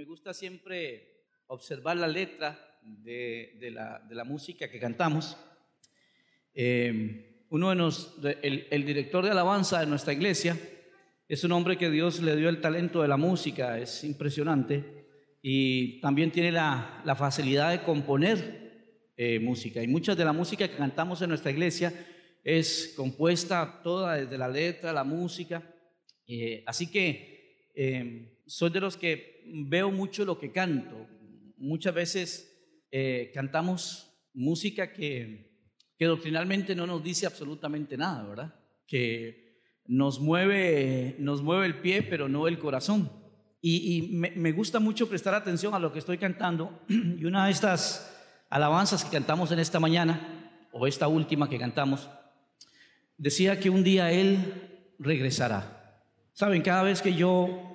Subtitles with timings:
[0.00, 5.36] me gusta siempre observar la letra de, la, música que cantamos.
[6.54, 10.58] Eh, uno de nos, el, director de alabanza de nuestra iglesia
[11.28, 15.04] es un hombre que Dios le dio el talento de la música, es impresionante,
[15.42, 19.82] y también tiene la, facilidad de componer eh, música.
[19.82, 21.92] Y mucha de la música que cantamos en nuestra iglesia
[22.42, 25.62] es compuesta toda desde la letra, la música.
[26.26, 31.06] Eh, así que eh, soy de los que veo mucho lo que canto.
[31.56, 35.48] Muchas veces eh, cantamos música que,
[36.00, 38.54] doctrinalmente no nos dice absolutamente nada, ¿verdad?
[38.88, 43.12] Que nos mueve, nos mueve el pie, pero no el corazón.
[43.60, 46.80] Y, y me, me, gusta mucho prestar atención a lo que estoy cantando.
[46.88, 52.08] Y una de estas alabanzas que cantamos en esta mañana, o esta última que cantamos,
[53.16, 56.02] decía que un día Él regresará.
[56.32, 57.69] Saben, cada vez que yo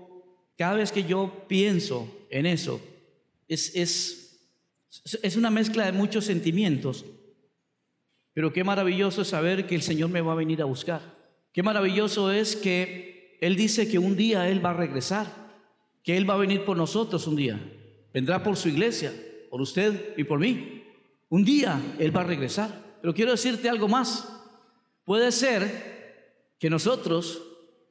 [0.58, 2.82] cada vez que yo pienso en eso,
[3.48, 4.40] es, es,
[5.22, 7.06] es una mezcla de muchos sentimientos.
[8.34, 11.02] Pero qué maravilloso es saber que el Señor me va a venir a buscar.
[11.54, 15.26] Qué maravilloso es que Él dice que un día Él va a regresar,
[16.04, 17.60] que Él va a venir por nosotros un día.
[18.14, 19.14] Vendrá por su iglesia,
[19.50, 20.84] por usted y por mí.
[21.30, 22.98] Un día Él va a regresar.
[23.02, 24.28] Pero quiero decirte algo más.
[25.06, 27.42] Puede ser que nosotros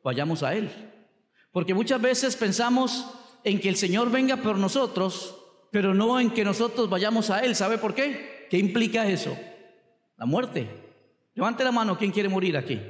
[0.02, 0.70] vayamos a Él.
[1.54, 3.06] Porque muchas veces pensamos
[3.44, 5.36] en que el Señor venga por nosotros,
[5.70, 7.54] pero no en que nosotros vayamos a Él.
[7.54, 8.48] ¿Sabe por qué?
[8.50, 9.38] ¿Qué implica eso?
[10.16, 10.66] La muerte.
[11.32, 12.80] Levante la mano, ¿quién quiere morir aquí?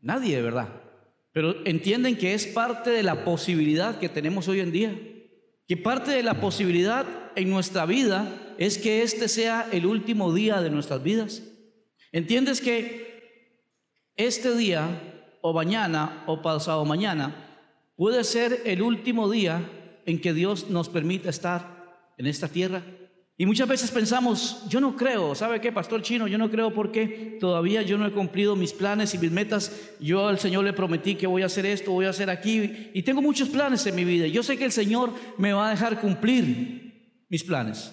[0.00, 0.68] Nadie, verdad.
[1.32, 4.98] Pero entienden que es parte de la posibilidad que tenemos hoy en día.
[5.68, 10.62] Que parte de la posibilidad en nuestra vida es que este sea el último día
[10.62, 11.42] de nuestras vidas.
[12.12, 15.02] ¿Entiendes que este día
[15.42, 17.42] o mañana o pasado mañana
[17.96, 19.68] puede ser el último día
[20.04, 22.82] en que Dios nos permita estar en esta tierra.
[23.38, 26.26] Y muchas veces pensamos, yo no creo, ¿sabe qué, pastor chino?
[26.26, 29.90] Yo no creo porque todavía yo no he cumplido mis planes y mis metas.
[30.00, 32.90] Yo al Señor le prometí que voy a hacer esto, voy a hacer aquí.
[32.94, 34.26] Y tengo muchos planes en mi vida.
[34.26, 37.92] Yo sé que el Señor me va a dejar cumplir mis planes.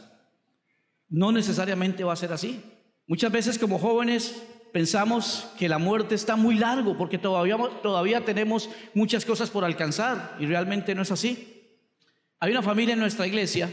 [1.09, 2.61] No necesariamente va a ser así.
[3.05, 4.41] Muchas veces como jóvenes
[4.73, 10.35] pensamos que la muerte está muy largo porque todavía, todavía tenemos muchas cosas por alcanzar
[10.39, 11.78] y realmente no es así.
[12.39, 13.69] Hay una familia en nuestra iglesia,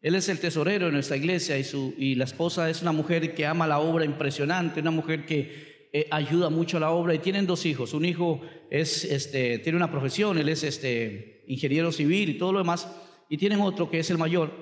[0.00, 3.34] él es el tesorero de nuestra iglesia y, su, y la esposa es una mujer
[3.34, 7.18] que ama la obra impresionante, una mujer que eh, ayuda mucho a la obra y
[7.18, 7.92] tienen dos hijos.
[7.92, 12.60] Un hijo es, este, tiene una profesión, él es este, ingeniero civil y todo lo
[12.60, 12.88] demás,
[13.28, 14.52] y tienen otro que es el mayor.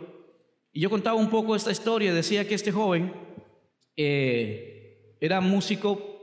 [0.72, 3.12] Y yo contaba un poco esta historia, decía que este joven...
[3.98, 4.75] Eh,
[5.20, 6.16] era músico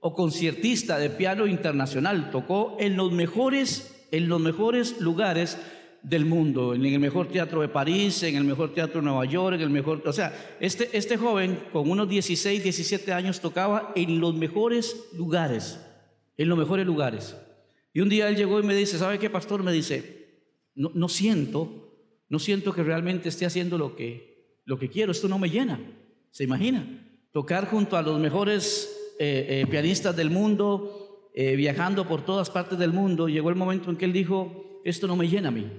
[0.00, 5.58] o conciertista de piano internacional, tocó en los mejores, en los mejores lugares
[6.02, 9.56] del mundo, en el mejor teatro de París, en el mejor teatro de Nueva York,
[9.56, 14.20] en el mejor, o sea, este, este joven con unos 16, 17 años tocaba en
[14.20, 15.80] los mejores lugares,
[16.36, 17.36] en los mejores lugares.
[17.92, 19.64] Y un día él llegó y me dice, ¿sabe qué, pastor?
[19.64, 20.44] Me dice,
[20.76, 21.96] no, no siento,
[22.28, 25.80] no siento que realmente esté haciendo lo que, lo que quiero, esto no me llena,
[26.30, 27.07] ¿se imagina?
[27.38, 32.76] Tocar junto a los mejores eh, eh, pianistas del mundo, eh, viajando por todas partes
[32.80, 35.70] del mundo, llegó el momento en que él dijo, esto no me llena a mí.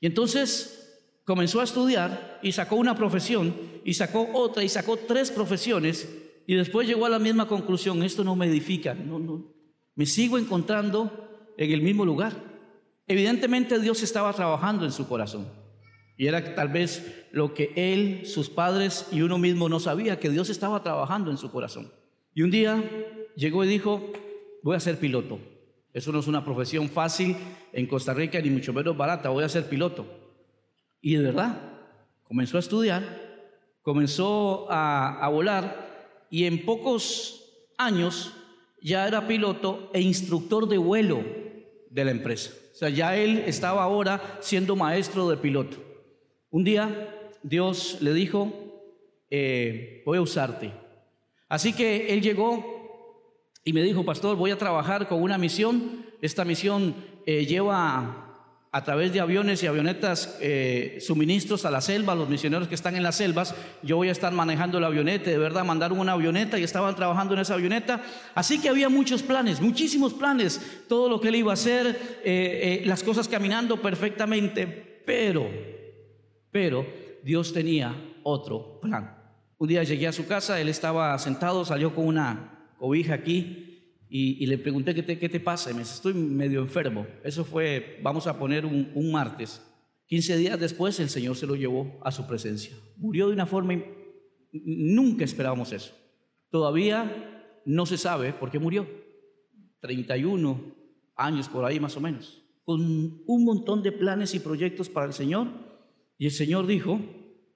[0.00, 3.54] Y entonces comenzó a estudiar y sacó una profesión
[3.84, 6.08] y sacó otra y sacó tres profesiones
[6.44, 9.54] y después llegó a la misma conclusión, esto no me edifica, no, no,
[9.94, 12.32] me sigo encontrando en el mismo lugar.
[13.06, 15.57] Evidentemente Dios estaba trabajando en su corazón.
[16.18, 20.28] Y era tal vez lo que él, sus padres y uno mismo no sabía, que
[20.28, 21.92] Dios estaba trabajando en su corazón.
[22.34, 22.82] Y un día
[23.36, 24.12] llegó y dijo,
[24.64, 25.38] voy a ser piloto.
[25.94, 27.36] Eso no es una profesión fácil
[27.72, 30.06] en Costa Rica, ni mucho menos barata, voy a ser piloto.
[31.00, 31.56] Y de verdad,
[32.24, 33.02] comenzó a estudiar,
[33.82, 37.44] comenzó a, volar y en pocos
[37.78, 38.32] años
[38.82, 41.24] ya era piloto e instructor de vuelo
[41.90, 42.52] de la empresa.
[42.72, 45.87] O sea, ya él estaba ahora siendo maestro de piloto.
[46.50, 48.52] Un día Dios le dijo,
[49.30, 50.72] eh, voy a usarte.
[51.48, 56.06] Así que él llegó y me dijo, pastor, voy a trabajar con una misión.
[56.22, 56.94] Esta misión
[57.26, 58.24] eh, lleva
[58.70, 62.96] a través de aviones y avionetas eh, suministros a la selva, los misioneros que están
[62.96, 63.54] en las selvas.
[63.82, 67.34] Yo voy a estar manejando la avioneta, de verdad, mandaron una avioneta y estaban trabajando
[67.34, 68.02] en esa avioneta.
[68.34, 73.02] Así que había muchos planes, muchísimos planes, todo lo que él iba a hacer, las
[73.02, 74.66] cosas caminando perfectamente,
[75.06, 75.67] pero
[76.50, 76.86] pero
[77.22, 79.16] Dios tenía otro plan.
[79.58, 83.68] Un día llegué a su casa, él estaba sentado, salió con una cobija aquí
[84.10, 85.70] y, le pregunté, ¿qué te, ¿qué te, pasa?
[85.70, 87.06] Y me dice, estoy medio enfermo.
[87.22, 89.62] Eso fue, vamos a poner un, martes.
[90.06, 92.74] 15 días después el Señor se lo llevó a su presencia.
[92.96, 93.74] Murió de una forma,
[94.52, 95.92] nunca esperábamos eso.
[96.50, 98.88] Todavía no se sabe por qué murió.
[99.80, 100.74] 31
[101.14, 102.42] años por ahí más o menos.
[102.64, 102.80] Con
[103.26, 105.48] un montón de planes y proyectos para el Señor.
[106.18, 107.00] Y el Señor dijo,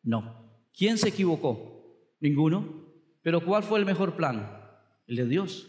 [0.03, 0.41] no.
[0.73, 2.15] ¿Quién se equivocó?
[2.21, 2.87] Ninguno.
[3.21, 4.61] Pero ¿cuál fue el mejor plan?
[5.07, 5.69] El de Dios.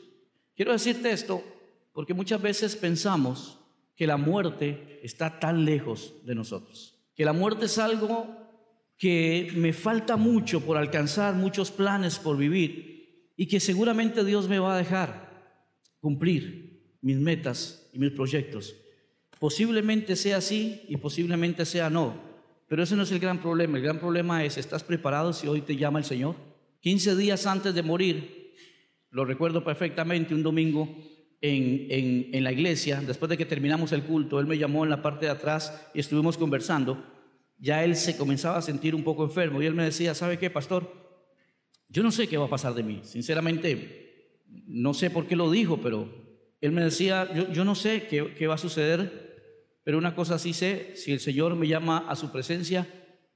[0.56, 1.44] Quiero decirte esto
[1.92, 3.60] porque muchas veces pensamos
[3.96, 8.28] que la muerte está tan lejos de nosotros, que la muerte es algo
[8.98, 14.60] que me falta mucho por alcanzar, muchos planes por vivir y que seguramente Dios me
[14.60, 15.58] va a dejar
[16.00, 18.76] cumplir mis metas y mis proyectos.
[19.40, 22.33] Posiblemente sea así y posiblemente sea no,
[22.74, 23.78] pero ese no es el gran problema.
[23.78, 26.34] El gran problema es, ¿estás preparado si hoy te llama el Señor?
[26.80, 28.56] 15 días antes de morir,
[29.12, 30.90] lo recuerdo perfectamente, un domingo
[31.40, 35.28] en, la iglesia, después de que terminamos el culto, él me llamó en la parte
[35.28, 37.06] de atrás y estuvimos conversando.
[37.60, 40.50] Ya él se comenzaba a sentir un poco enfermo y él me decía, ¿sabe qué,
[40.50, 40.92] pastor?
[41.90, 43.02] Yo no sé qué va a pasar de mí.
[43.04, 46.10] Sinceramente, no sé por qué lo dijo, pero
[46.60, 49.33] él me decía, yo, no sé qué, qué va a suceder,
[49.84, 52.88] pero una cosa sí sé, si el Señor me llama a su presencia,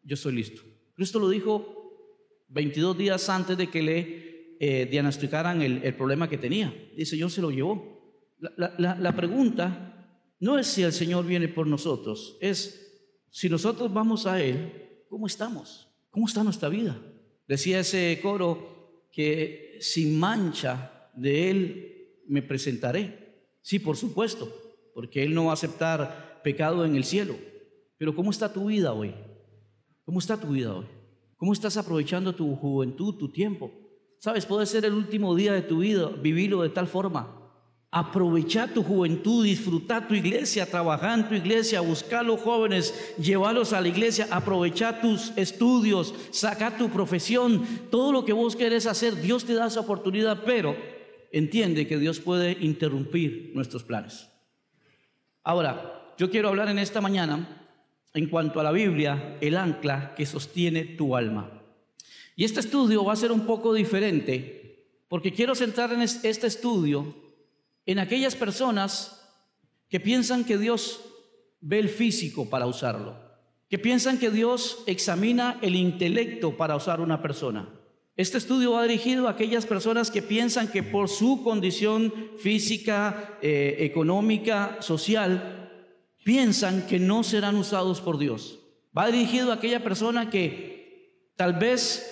[0.03, 0.61] yo estoy listo.
[0.95, 6.37] Cristo lo dijo 22 días antes de que le eh, diagnosticaran el, el, problema que
[6.37, 6.73] tenía.
[6.95, 7.97] Dice, yo se lo llevó.
[8.39, 14.41] La, pregunta no es si el Señor viene por nosotros, es si nosotros vamos a
[14.41, 15.89] Él, ¿cómo estamos?
[16.11, 16.99] ¿Cómo está nuestra vida?
[17.47, 23.47] Decía ese coro que sin mancha de Él me presentaré.
[23.61, 24.51] Sí, por supuesto,
[24.93, 27.35] porque Él no va a aceptar pecado en el cielo.
[27.97, 29.13] Pero ¿cómo está tu vida hoy?
[30.05, 30.85] ¿Cómo está tu vida hoy?
[31.35, 33.69] ¿Cómo estás aprovechando tu juventud, tu tiempo?
[34.19, 37.37] Sabes, puede ser el último día de tu vida, vivirlo de tal forma
[37.89, 43.73] Aprovecha tu juventud, disfrutar tu iglesia, trabajar en tu iglesia, buscar a los jóvenes, llevarlos
[43.73, 49.15] a la iglesia, aprovechar tus estudios, sacar tu profesión, todo lo que vos querés hacer,
[49.21, 50.75] Dios te da esa oportunidad, pero
[51.31, 54.29] entiende que Dios puede interrumpir nuestros planes.
[55.43, 57.47] Ahora, yo quiero hablar en esta mañana
[58.13, 61.51] en cuanto a la Biblia, el ancla que sostiene tu alma.
[62.35, 67.15] Y este estudio va a ser un poco diferente, porque quiero centrar en este estudio
[67.85, 69.23] en aquellas personas
[69.89, 71.01] que piensan que Dios
[71.61, 73.15] ve el físico para usarlo,
[73.69, 77.69] que piensan que Dios examina el intelecto para usar una persona.
[78.15, 83.77] Este estudio va dirigido a aquellas personas que piensan que por su condición física, eh,
[83.79, 85.56] económica, social,
[86.27, 88.59] piensan que no serán usados por Dios.
[88.95, 92.05] Va dirigido a aquella persona que tal vez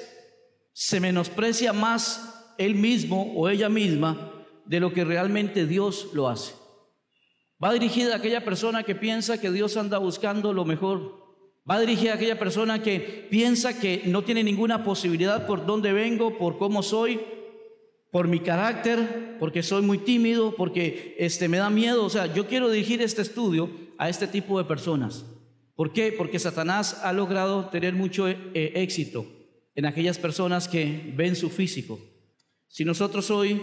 [0.72, 4.32] se menosprecia más él mismo o ella misma
[4.64, 6.54] de lo que realmente Dios lo hace.
[7.62, 11.36] Va dirigida a aquella persona que piensa que Dios anda buscando lo mejor.
[11.70, 16.38] Va dirigida a aquella persona que piensa que no tiene ninguna posibilidad por dónde vengo,
[16.38, 17.20] por cómo soy,
[18.12, 22.06] por mi carácter, porque soy muy tímido, porque este, me da miedo.
[22.06, 25.26] O sea, yo quiero dirigir este estudio a este tipo de personas.
[25.76, 26.14] ¿Por qué?
[26.18, 29.26] Porque Satanás ha logrado tener mucho eh, éxito
[29.76, 32.00] en aquellas personas que ven su físico.
[32.68, 33.62] Si nosotros hoy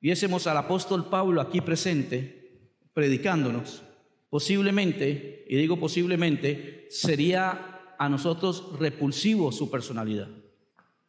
[0.00, 3.82] viésemos al apóstol Pablo aquí presente, predicándonos,
[4.30, 10.28] posiblemente, y digo posiblemente, sería a nosotros repulsivo su personalidad.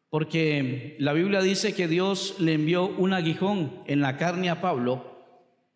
[0.09, 5.13] Porque la Biblia dice que Dios le envió un aguijón en la carne a Pablo,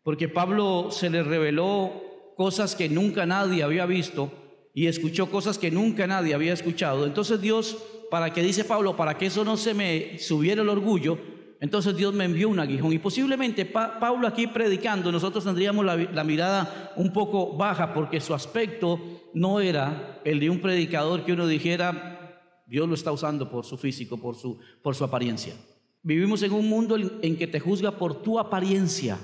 [0.03, 2.06] porque Pablo se le reveló
[2.37, 4.31] cosas que nunca nadie había visto
[4.73, 7.07] y escuchó cosas que nunca nadie había escuchado.
[7.07, 7.77] Entonces Dios,
[8.11, 11.17] para que dice Pablo, para que eso no se me subiera el orgullo,
[11.59, 12.93] entonces Dios me envió un aguijón.
[12.93, 18.99] Y posiblemente Pablo aquí predicando, nosotros tendríamos la, mirada un poco baja porque su aspecto
[19.33, 23.77] no era el de un predicador que uno dijera, Dios lo está usando por su
[23.77, 25.55] físico, por su, por su apariencia.
[26.03, 29.17] Vivimos en un mundo en que te juzga por tu apariencia.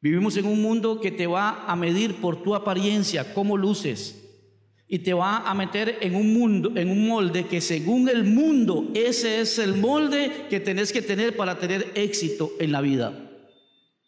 [0.00, 4.16] Vivimos en un mundo que te va a medir por tu apariencia, cómo luces,
[4.88, 8.90] y te va a meter en un mundo, en un molde que según el mundo,
[8.94, 13.12] ese es el molde que tenés que tener para tener éxito en la vida.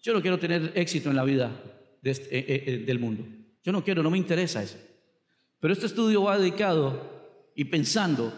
[0.03, 1.53] Yo no quiero tener éxito en la vida
[2.03, 3.25] este, eh, eh, eh, del mundo.
[3.63, 4.77] Yo no quiero, no me interesa eso.
[5.61, 8.33] Pero este estudio va dedicado y pensando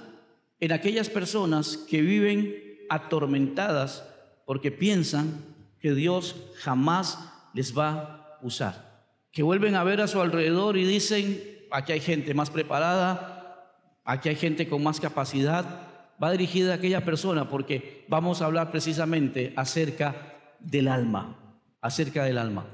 [0.61, 2.55] en aquellas personas que viven
[2.91, 4.07] atormentadas
[4.45, 5.43] porque piensan
[5.81, 9.07] que Dios jamás les va a usar.
[9.33, 14.29] Que vuelven a ver a su alrededor y dicen, aquí hay gente más preparada, aquí
[14.29, 15.89] hay gente con más capacidad.
[16.23, 20.15] Va dirigida a aquella persona porque vamos a hablar precisamente acerca
[20.61, 22.67] del alma, acerca del alma.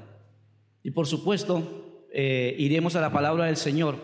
[0.83, 3.95] Y por supuesto, eh, iremos a la palabra del Señor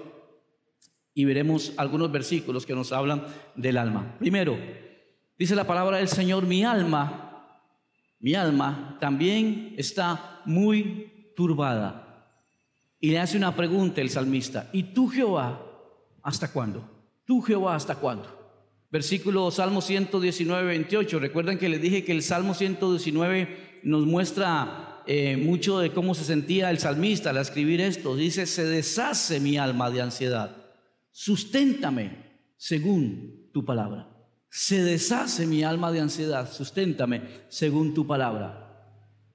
[1.14, 4.16] y veremos algunos versículos que nos hablan del alma.
[4.20, 4.58] Primero,
[5.38, 7.64] dice la palabra del Señor, mi alma,
[8.20, 12.04] mi alma también está muy turbada.
[13.00, 15.62] Y le hace una pregunta el salmista, ¿y tú Jehová
[16.24, 16.90] hasta cuándo?
[17.26, 18.38] ¿Tú Jehová hasta cuándo?
[18.90, 21.20] Versículo Salmo 119, 28.
[21.20, 26.24] Recuerdan que les dije que el Salmo 119 nos muestra eh, mucho de cómo se
[26.24, 28.16] sentía el salmista al escribir esto.
[28.16, 30.56] Dice, se deshace mi alma de ansiedad.
[31.12, 32.26] Susténtame
[32.58, 34.10] según tu palabra.
[34.50, 36.52] Se deshace mi alma de ansiedad.
[36.52, 38.67] Susténtame según tu palabra.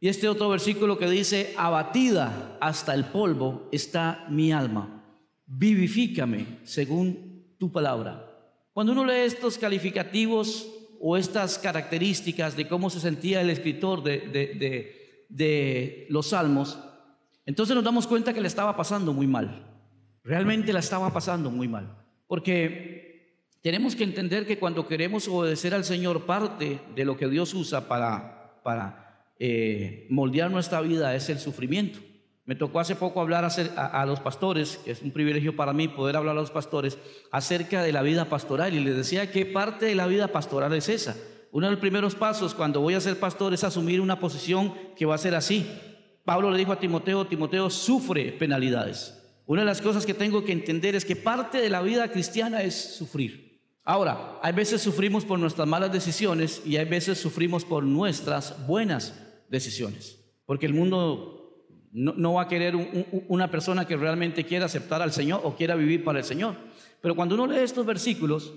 [0.02, 5.00] Y este otro versículo que dice, abatida hasta el polvo está mi alma.
[5.46, 8.28] Vivifícame según tu palabra.
[8.72, 10.68] Cuando uno lee estos calificativos
[11.00, 14.16] o estas características de cómo se sentía el escritor de,
[16.08, 16.80] los salmos,
[17.46, 19.64] entonces nos damos cuenta que le estaba pasando muy mal.
[20.24, 21.96] Realmente la estaba pasando muy mal.
[22.26, 27.54] Porque tenemos que entender que cuando queremos obedecer al Señor, parte de lo que Dios
[27.54, 31.98] usa para, para eh, moldear nuestra vida es el sufrimiento.
[32.44, 36.16] Me tocó hace poco hablar a, los pastores, que es un privilegio para mí poder
[36.16, 36.98] hablar a los pastores,
[37.30, 38.74] acerca de la vida pastoral.
[38.74, 41.16] Y les decía que parte de la vida pastoral es esa.
[41.52, 45.06] Uno de los primeros pasos cuando voy a ser pastor es asumir una posición que
[45.06, 45.70] va a ser así.
[46.24, 49.18] Pablo le dijo a Timoteo, Timoteo sufre penalidades.
[49.46, 52.62] Una de las cosas que tengo que entender es que parte de la vida cristiana
[52.62, 53.51] es sufrir.
[53.84, 59.14] Ahora, hay veces sufrimos por nuestras malas decisiones y hay veces sufrimos por nuestras buenas
[59.48, 60.18] decisiones.
[60.46, 61.42] Porque el mundo
[61.92, 62.74] no, va a querer
[63.28, 66.56] una persona que realmente quiera aceptar al Señor o quiera vivir para el Señor.
[67.00, 68.54] Pero cuando uno lee estos versículos,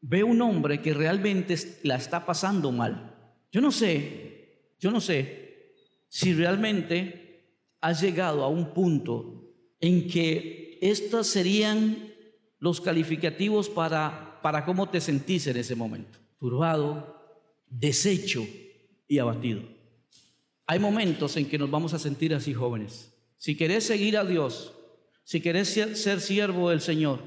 [0.00, 3.14] ve un hombre que realmente la está pasando mal.
[3.52, 5.72] Yo no sé, yo no sé
[6.08, 7.46] si realmente
[7.80, 12.12] has llegado a un punto en que estos serían
[12.58, 16.18] los calificativos para, para cómo te sentís en ese momento.
[16.38, 17.18] Turbado,
[17.66, 18.46] deshecho
[19.08, 19.62] y abatido.
[20.66, 23.10] Hay momentos en que nos vamos a sentir así jóvenes.
[23.38, 24.74] Si querés seguir a Dios,
[25.24, 27.20] si querés ser siervo del Señor,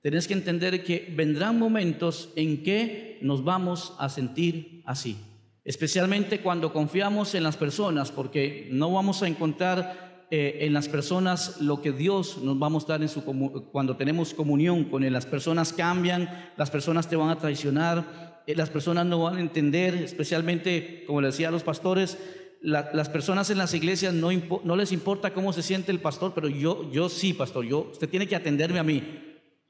[0.00, 5.18] tenés que entender que vendrán momentos en que nos vamos a sentir así.
[5.64, 11.60] Especialmente cuando confiamos en las personas, porque no vamos a encontrar eh, en las personas
[11.60, 13.22] lo que Dios nos va a mostrar en su
[13.70, 15.12] cuando tenemos comunión con Él.
[15.12, 19.40] Las personas cambian, las personas te van a traicionar, eh, las personas no van a
[19.40, 22.18] entender, especialmente, como le decía a los pastores,
[22.60, 24.30] las personas en las iglesias no,
[24.64, 28.08] no, les importa cómo se siente el pastor, pero yo, yo sí, pastor, yo, usted
[28.08, 29.02] tiene que atenderme a mí.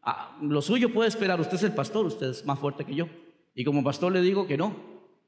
[0.00, 3.08] Ah, lo suyo puede esperar, usted es el pastor, usted es más fuerte que yo.
[3.52, 4.76] Y como pastor le digo que no,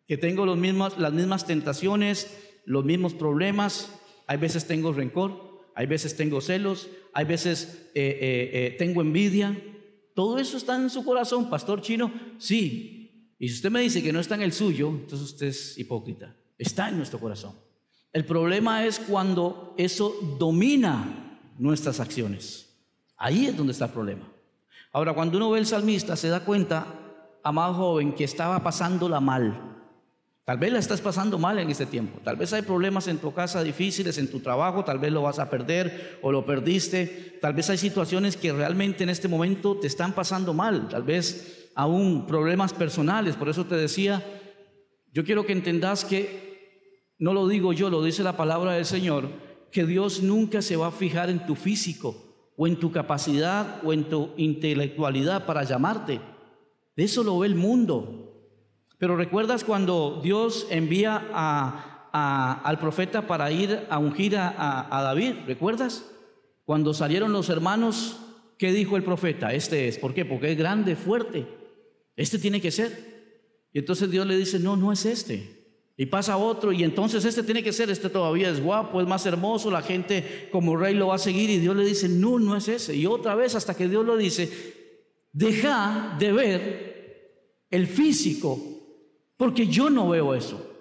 [0.06, 3.92] que tengo los mismos, las mismas tentaciones, los mismos problemas,
[4.26, 9.56] hay veces tengo rencor, hay veces tengo celos, hay veces eh, eh, eh, tengo envidia.
[10.14, 13.35] Todo eso está en su corazón, pastor chino, sí.
[13.38, 16.35] Y si usted me dice que no está en el suyo, entonces usted es hipócrita.
[16.56, 17.54] Está en nuestro corazón.
[18.12, 22.75] El problema es cuando eso domina nuestras acciones.
[23.18, 24.33] Ahí es donde está el problema.
[24.92, 26.87] Ahora, cuando uno ve el salmista, se da cuenta,
[27.42, 29.75] amado joven, que estaba pasándola mal.
[30.47, 32.21] Tal vez la estás pasando mal en este tiempo.
[32.23, 35.41] Tal vez hay problemas en tu casa difíciles, en tu trabajo, tal vez lo vas
[35.41, 37.37] a perder o lo perdiste.
[37.43, 40.88] Tal vez hay situaciones que realmente en este momento te están pasando mal.
[40.88, 43.35] Tal vez aún problemas personales.
[43.35, 44.25] Por eso te decía,
[45.12, 49.29] yo quiero que entendas que no lo digo yo, lo dice la palabra del Señor,
[49.73, 53.93] que Dios nunca se va a fijar en tu físico o en tu capacidad o
[53.93, 56.21] en tu intelectualidad para llamarte.
[56.95, 58.25] De eso lo ve el mundo.
[58.99, 61.17] Pero recuerdas cuando Dios envía
[62.12, 66.11] al profeta para ir a ungir a, a David, ¿recuerdas?
[66.65, 68.19] Cuando salieron los hermanos,
[68.59, 69.53] ¿qué dijo el profeta?
[69.53, 70.25] Este es, ¿por qué?
[70.25, 71.47] Porque es grande, fuerte.
[72.17, 73.17] Este tiene que ser.
[73.73, 75.57] Y entonces Dios le dice, no, no es este.
[75.99, 79.25] Y pasa otro y entonces este tiene que ser, este todavía es guapo, es más
[79.25, 82.55] hermoso, la gente como rey lo va a seguir y Dios le dice, no, no
[82.55, 82.95] es ese.
[82.95, 84.50] Y otra vez hasta que Dios lo dice,
[85.33, 88.61] deja de ver el físico,
[89.37, 90.73] porque yo no veo eso.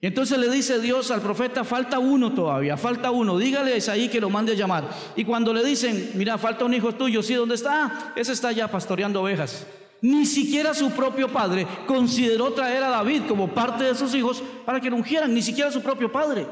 [0.00, 4.08] Y entonces le dice Dios al profeta, falta uno todavía, falta uno, dígale a Isaí
[4.08, 4.88] que lo mande a llamar.
[5.16, 7.34] Y cuando le dicen, mira, falta un hijo tuyo, ¿sí?
[7.34, 8.12] ¿Dónde está?
[8.14, 9.66] Ese está ya pastoreando ovejas.
[10.02, 14.80] Ni siquiera su propio padre consideró traer a David como parte de sus hijos para
[14.80, 16.46] que lo ungieran, ni siquiera su propio padre.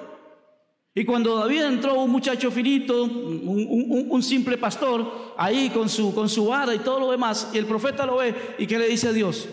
[0.95, 6.47] Y cuando David entró, un muchacho finito, un, simple pastor, ahí con su, con su
[6.47, 9.13] vara y todo lo demás, y el profeta lo ve y que le dice a
[9.13, 9.49] Dios,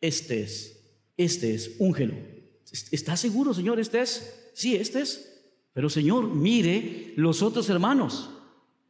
[0.00, 0.73] este es,
[1.16, 2.14] este es, úngelo.
[2.90, 3.78] ¿Está seguro, Señor?
[3.78, 4.50] ¿Este es?
[4.54, 5.42] Sí, este es.
[5.72, 8.30] Pero Señor, mire los otros hermanos.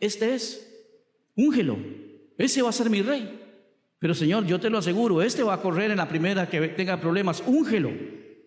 [0.00, 0.66] Este es,
[1.34, 1.76] úngelo.
[2.36, 3.40] ese va a ser mi rey.
[3.98, 7.00] Pero Señor, yo te lo aseguro, este va a correr en la primera que tenga
[7.00, 7.90] problemas, úngelo,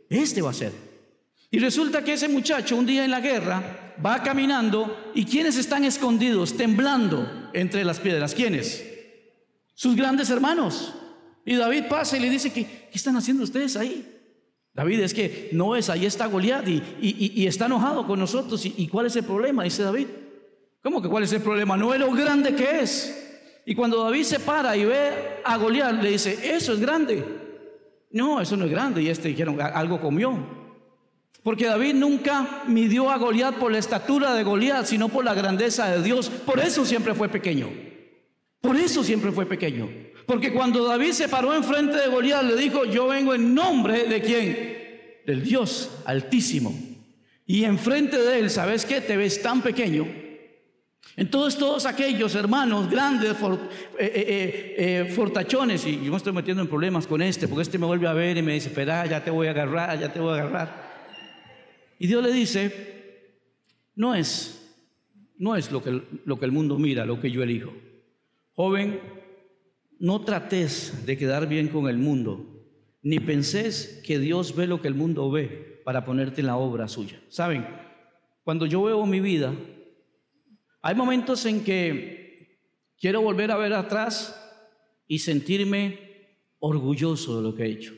[0.07, 0.71] este va a ser.
[1.49, 5.83] Y resulta que ese muchacho un día en la guerra va caminando y quienes están
[5.83, 8.85] escondidos, temblando entre las piedras, ¿quiénes?
[9.73, 10.93] Sus grandes hermanos.
[11.47, 14.05] Y David pasa y le dice, ¿qué, qué están haciendo ustedes ahí?
[14.73, 18.65] David es que no es, ahí está Goliat y, y, está enojado con nosotros.
[18.65, 19.63] ¿Y, ¿Y cuál es el problema?
[19.63, 20.07] Dice David.
[20.83, 21.77] ¿Cómo que cuál es el problema?
[21.77, 23.61] No es lo grande que es.
[23.65, 27.23] Y cuando David se para y ve a Goliat, le dice, eso es grande.
[28.11, 29.01] No, eso no es grande.
[29.01, 30.37] Y este dijeron, algo comió.
[31.43, 35.89] Porque David nunca midió a Goliat por la estatura de Goliat, sino por la grandeza
[35.91, 36.29] de Dios.
[36.29, 37.69] Por eso siempre fue pequeño.
[38.59, 40.06] Por eso siempre fue pequeño.
[40.27, 44.21] Porque cuando David se paró enfrente de Goliat, le dijo, yo vengo en nombre de
[44.21, 45.21] quién?
[45.25, 46.77] Del Dios altísimo.
[47.45, 48.99] Y enfrente de él, ¿sabes qué?
[48.99, 50.05] Te ves tan pequeño.
[51.15, 53.37] Entonces todos aquellos hermanos grandes, eh,
[53.99, 57.85] eh, eh, fortachones, y yo me estoy metiendo en problemas con este, porque este me
[57.85, 60.37] vuelve a ver y me dice, espera, ya te voy a agarrar, ya te voy
[60.37, 60.87] a agarrar.
[61.99, 63.37] Y Dios le dice,
[63.95, 64.75] no es,
[65.37, 67.71] no es lo que, lo que el mundo mira, lo que yo elijo.
[68.55, 68.99] Joven,
[69.99, 72.45] no trates de quedar bien con el mundo,
[73.01, 76.87] ni penses que Dios ve lo que el mundo ve para ponerte en la obra
[76.87, 77.21] suya.
[77.29, 77.65] Saben,
[78.43, 79.53] cuando yo veo mi vida,
[80.81, 82.59] hay momentos en que
[82.99, 84.35] quiero volver a ver atrás
[85.07, 85.99] y sentirme
[86.59, 87.93] orgulloso de lo que he hecho.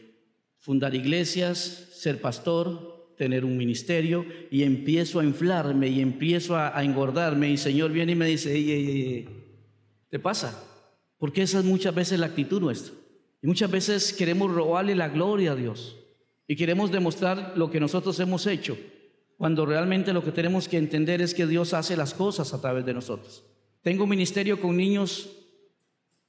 [0.58, 7.50] Fundar iglesias, ser pastor, tener un ministerio y empiezo a inflarme y empiezo a, engordarme
[7.50, 9.30] y el Señor viene y me dice, ey, ey, ey,
[10.10, 10.69] ¿te pasa?
[11.20, 12.96] Porque esa es muchas veces la actitud nuestra.
[13.42, 15.98] Y muchas veces queremos robarle la gloria a Dios.
[16.48, 18.78] Y queremos demostrar lo que nosotros hemos hecho.
[19.38, 22.86] Cuando realmente lo que tenemos que entender es que Dios hace las cosas a través
[22.86, 23.44] de nosotros.
[23.82, 25.30] Tengo un ministerio con niños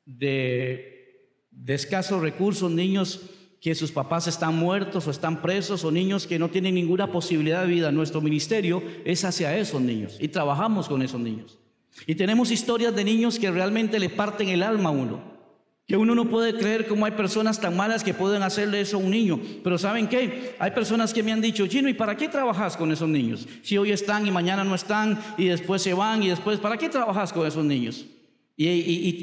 [0.05, 3.23] de, de escasos recursos, niños
[3.61, 7.63] que sus papás están muertos o están presos o niños que no tienen ninguna posibilidad
[7.63, 7.93] de vida.
[7.93, 11.60] Nuestro ministerio es hacia esos niños y trabajamos con esos niños.
[12.07, 15.31] Y tenemos historias de niños que realmente le parten el alma a uno.
[15.87, 19.01] Que uno no puede creer cómo hay personas tan malas que pueden hacerle eso a
[19.01, 19.41] un niño.
[19.65, 20.55] Pero ¿saben qué?
[20.59, 23.49] Hay personas que me han dicho, Gino, ¿y para qué trabajas con esos niños?
[23.63, 26.89] Si hoy están y mañana no están y después se van y después, ¿para qué
[26.89, 28.07] trabajas con esos niños?
[28.57, 28.69] Y,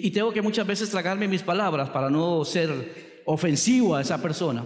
[0.06, 4.66] y tengo que muchas veces tragarme mis palabras para no ser ofensivo a esa persona.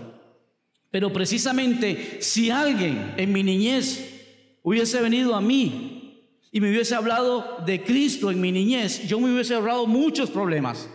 [0.90, 6.01] Pero precisamente si alguien en mi niñez hubiese venido a mí
[6.52, 10.90] y me hubiese hablado de Cristo en mi niñez, yo me hubiese ahorrado muchos problemas.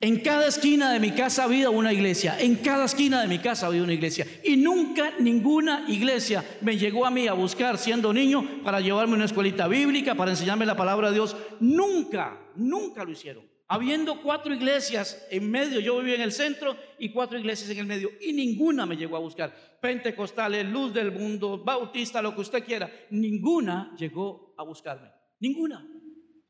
[0.00, 3.68] En cada esquina de mi casa había una iglesia, en cada esquina de mi casa
[3.68, 4.26] había una iglesia.
[4.42, 9.26] Y nunca ninguna iglesia me llegó a mí a buscar siendo niño para llevarme una
[9.26, 11.36] escuelita bíblica, para enseñarme la palabra de Dios.
[11.60, 13.51] Nunca, nunca lo hicieron.
[13.72, 17.86] Habiendo cuatro iglesias en medio, yo vivía en el centro y cuatro iglesias en el
[17.86, 19.78] medio, y ninguna me llegó a buscar.
[19.80, 25.08] Pentecostales, luz del mundo, bautista, lo que usted quiera, ninguna llegó a buscarme.
[25.40, 25.88] Ninguna.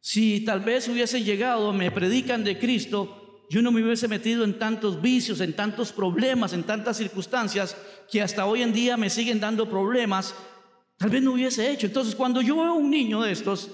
[0.00, 4.58] Si tal vez hubiese llegado, me predican de Cristo, yo no me hubiese metido en
[4.58, 7.76] tantos vicios, en tantos problemas, en tantas circunstancias
[8.10, 10.34] que hasta hoy en día me siguen dando problemas,
[10.96, 11.86] tal vez no hubiese hecho.
[11.86, 13.70] Entonces, cuando yo veo a un niño de estos,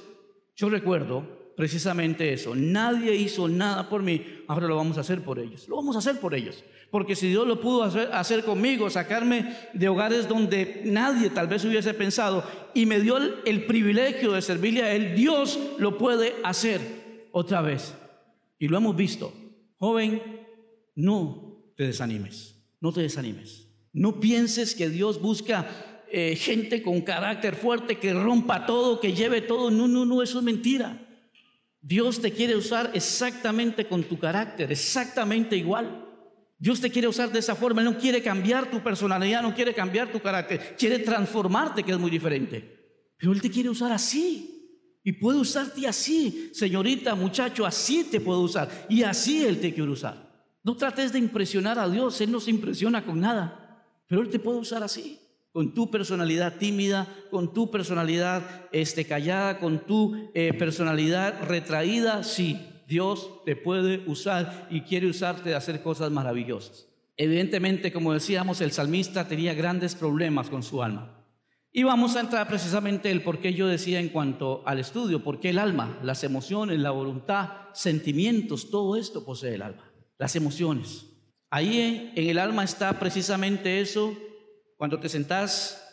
[0.54, 2.54] yo recuerdo precisamente eso.
[2.54, 5.66] Nadie hizo nada por mí, ahora lo vamos a hacer por ellos.
[5.66, 6.62] Lo vamos a hacer por ellos.
[6.88, 11.64] Porque si Dios lo pudo hacer, hacer conmigo, sacarme de hogares donde nadie tal vez
[11.64, 12.44] hubiese pensado
[12.74, 17.92] y me dio el, privilegio de servirle a Él, Dios lo puede hacer otra vez.
[18.60, 19.32] Y lo hemos visto.
[19.78, 20.22] Joven,
[20.94, 23.66] no te desanimes, no te desanimes.
[23.92, 25.66] No pienses que Dios busca
[26.12, 29.72] eh, gente con carácter fuerte que rompa todo, que lleve todo.
[29.72, 31.04] No, no, no, eso es mentira.
[31.88, 36.04] Dios te quiere usar exactamente con tu carácter, exactamente igual.
[36.58, 39.72] Dios te quiere usar de esa forma, Él no quiere cambiar tu personalidad, no quiere
[39.72, 43.14] cambiar tu carácter, quiere transformarte, que es muy diferente.
[43.16, 44.54] Pero Él te quiere usar así.
[45.02, 48.68] Y puede usarte así, señorita, muchacho, así te puede usar.
[48.90, 50.46] Y así Él te quiere usar.
[50.62, 53.82] No trates de impresionar a Dios, Él no se impresiona con nada.
[54.06, 55.18] Pero Él te puede usar así
[55.52, 62.60] con tu personalidad tímida, con tu personalidad este, callada, con tu eh, personalidad retraída, sí,
[62.86, 66.86] Dios te puede usar y quiere usarte de hacer cosas maravillosas.
[67.16, 71.18] Evidentemente, como decíamos, el salmista tenía grandes problemas con su alma.
[71.72, 75.38] Y vamos a entrar precisamente el por qué yo decía en cuanto al estudio, por
[75.38, 81.06] qué el alma, las emociones, la voluntad, sentimientos, todo esto posee el alma, las emociones.
[81.50, 84.16] Ahí en el alma está precisamente eso
[84.78, 85.84] cuando te sentás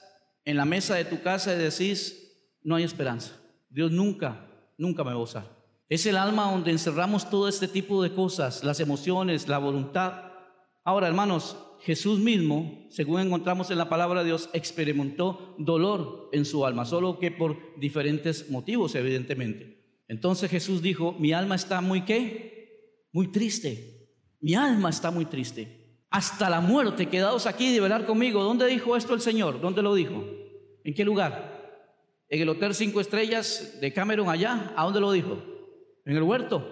[0.46, 3.34] en la mesa de tu casa y decís, no hay esperanza.
[3.68, 5.56] Dios nunca, nunca me va a usar.
[5.90, 10.32] Es el alma donde encerramos todo este tipo de cosas, las emociones, la voluntad.
[10.84, 16.66] Ahora, hermanos, Jesús mismo, según encontramos en la palabra de Dios, experimentó dolor en su
[16.66, 20.04] alma, solo que por diferentes motivos, evidentemente.
[20.08, 23.08] Entonces Jesús dijo, mi alma está muy qué?
[23.12, 24.10] Muy triste.
[24.42, 25.85] Mi alma está muy triste.
[26.16, 28.42] Hasta la muerte, quedados aquí de velar conmigo.
[28.42, 29.60] ¿Dónde dijo esto el Señor?
[29.60, 30.24] ¿Dónde lo dijo?
[30.86, 31.84] ¿En qué lugar?
[32.30, 34.72] ¿En el Hotel Cinco Estrellas de Cameron allá?
[34.78, 35.38] ¿A dónde lo dijo?
[36.06, 36.66] En el huerto.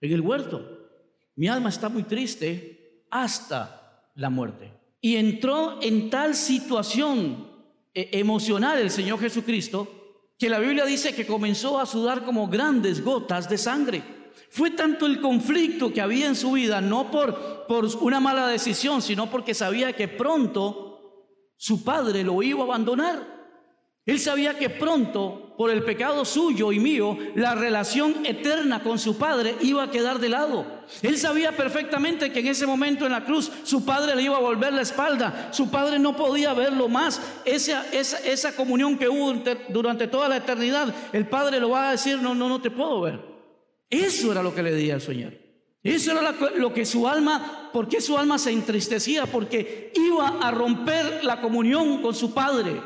[0.00, 0.64] En el huerto.
[1.34, 4.70] Mi alma está muy triste hasta la muerte.
[5.00, 7.50] Y entró en tal situación
[7.92, 9.88] eh, emocional el Señor Jesucristo
[10.38, 14.17] que la Biblia dice que comenzó a sudar como grandes gotas de sangre.
[14.50, 19.02] Fue tanto el conflicto que había en su vida, no por, por una mala decisión,
[19.02, 20.88] sino porque sabía que pronto
[21.56, 23.38] su padre lo iba a abandonar.
[24.08, 29.18] Él sabía que pronto, por el pecado suyo y mío, la relación eterna con su
[29.18, 30.64] padre iba a quedar de lado.
[31.02, 34.40] Él sabía perfectamente que en ese momento en la cruz su padre le iba a
[34.40, 35.50] volver la espalda.
[35.52, 37.20] Su padre no podía verlo más.
[37.44, 39.30] Esa, esa, esa comunión que hubo
[39.68, 43.02] durante toda la eternidad, el padre lo va a decir, no, no, no te puedo
[43.02, 43.27] ver.
[43.90, 45.48] Eso era lo que le decía el Señor.
[45.82, 49.26] Eso era lo que su alma, ¿por qué su alma se entristecía?
[49.26, 52.80] Porque iba a romper la comunión con su padre.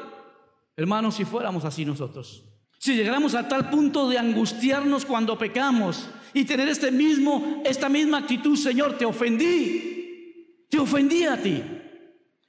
[0.77, 2.45] Hermanos, si fuéramos así nosotros,
[2.79, 8.19] si llegáramos a tal punto de angustiarnos cuando pecamos y tener este mismo, esta misma
[8.19, 11.63] actitud, Señor, te ofendí, te ofendí a ti.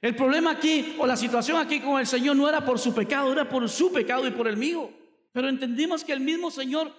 [0.00, 3.32] El problema aquí o la situación aquí con el Señor no era por su pecado,
[3.32, 4.90] era por su pecado y por el mío.
[5.32, 6.92] Pero entendimos que el mismo Señor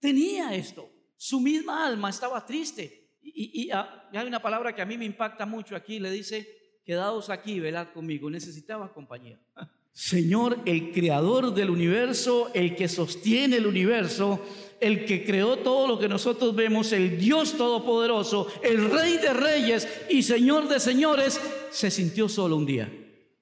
[0.00, 0.90] tenía esto.
[1.18, 3.10] Su misma alma estaba triste.
[3.20, 5.98] Y, y hay una palabra que a mí me impacta mucho aquí.
[5.98, 6.48] Le dice,
[6.86, 8.30] quedaos aquí, velad conmigo.
[8.30, 9.38] Necesitaba compañía.
[9.92, 14.40] Señor, el creador del universo, el que sostiene el universo,
[14.80, 19.88] el que creó todo lo que nosotros vemos, el Dios todopoderoso, el rey de reyes
[20.08, 22.88] y señor de señores, se sintió solo un día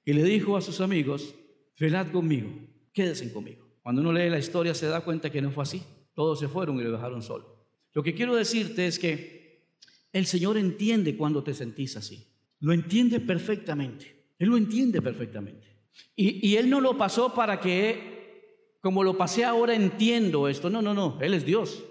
[0.02, 1.34] y le dijo a sus amigos,
[1.78, 2.48] velad conmigo,
[2.94, 3.66] quédense conmigo.
[3.82, 5.82] Cuando uno lee la historia se da cuenta que no fue así,
[6.14, 7.55] todos se fueron y lo dejaron solo.
[7.96, 9.70] Lo que quiero decirte es que
[10.12, 12.26] el Señor entiende cuando te sentís así,
[12.60, 15.66] lo entiende perfectamente, Él lo entiende perfectamente.
[16.14, 20.68] Y, Él no lo pasó para que, como lo pasé ahora, entiendo esto.
[20.68, 21.84] No, no, no, Él es Dios.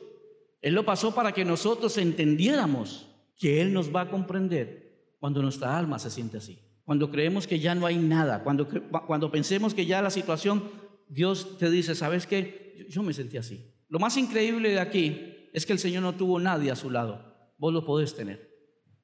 [0.62, 5.76] Él lo pasó para que nosotros entendiéramos que Él nos va a comprender cuando nuestra
[5.76, 6.60] alma se siente así.
[6.84, 8.68] Cuando creemos que ya no hay nada, cuando,
[9.08, 10.70] cuando pensemos que ya la situación,
[11.10, 12.86] Dios te dice, ¿sabes qué?
[12.90, 13.74] Yo me sentí así.
[13.90, 17.34] Lo más increíble de aquí es que el Señor no tuvo nadie a su lado.
[17.58, 18.54] Vos lo podés tener.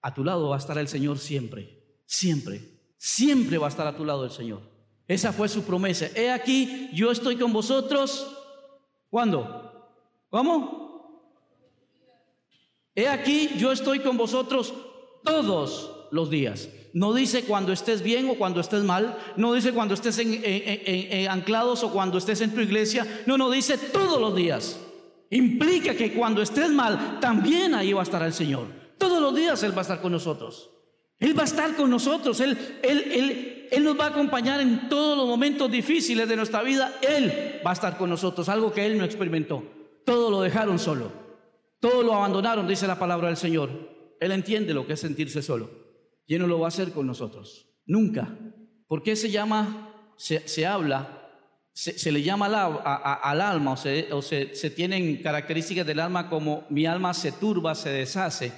[0.02, 3.96] A tu lado va a estar el Señor siempre, siempre, siempre va a estar a
[3.96, 4.60] tu lado el Señor.
[5.08, 6.08] Esa fue su promesa.
[6.14, 8.36] He aquí, yo estoy con vosotros.
[9.10, 9.94] ¿Cuándo?
[10.30, 11.32] ¿Cómo?
[12.96, 14.74] He aquí, yo estoy con vosotros
[15.24, 16.68] todos los días.
[16.94, 19.18] No dice cuando estés bien o cuando estés mal.
[19.38, 23.24] No dice cuando estés en, anclados o cuando estés en tu iglesia.
[23.26, 24.78] No, no, dice todos los días.
[25.32, 28.68] Implica que cuando estés mal, también ahí va a estar el Señor.
[28.98, 30.70] Todos los días Él va a estar con nosotros.
[31.20, 32.40] Él va a estar con nosotros.
[32.40, 36.62] Él, él, él, él nos va a acompañar en todos los momentos difíciles de nuestra
[36.64, 36.94] vida.
[37.02, 39.64] Él va a estar con nosotros, algo que Él no experimentó.
[40.04, 41.12] Todo lo dejaron solo.
[41.80, 43.70] Todo lo abandonaron, dice la palabra del Señor.
[44.20, 45.70] Él entiende lo que es sentirse solo.
[46.26, 47.68] Y Él no lo va a hacer con nosotros.
[47.86, 48.38] Nunca.
[48.88, 51.21] ¿Por qué se llama, se, habla,
[51.74, 57.32] se, le llama al, alma o, se, tienen características del alma como mi alma se
[57.32, 58.52] turba, se deshace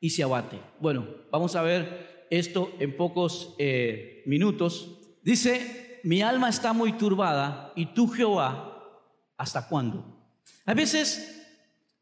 [0.00, 0.58] y se abate?
[0.78, 4.98] Bueno, vamos a ver esto en pocos eh, minutos.
[5.22, 9.02] Dice, mi alma está muy turbada y tú Jehová,
[9.36, 10.16] ¿hasta cuándo?
[10.64, 11.44] A veces,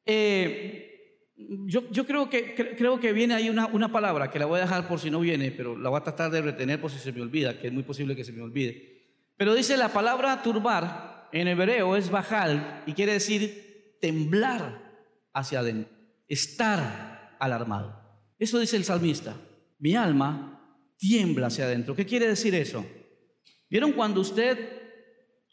[0.05, 1.35] eh,
[1.67, 4.63] yo, yo, creo, que, creo que viene ahí una, una, palabra que la voy a
[4.63, 7.13] dejar por si no viene, pero la voy a tratar de retener por si se
[7.13, 8.98] me olvida, que es muy posible que se me olvide.
[9.39, 14.83] Pero dice la palabra turbar en hebreo es bajal y quiere decir temblar
[15.33, 15.97] hacia adentro,
[16.29, 17.99] estar alarmado.
[18.39, 19.35] Eso dice el salmista
[19.79, 20.61] mi alma
[20.97, 21.95] tiembla hacia adentro.
[21.95, 22.85] ¿Qué quiere decir eso?
[23.71, 24.59] ¿Vieron cuando usted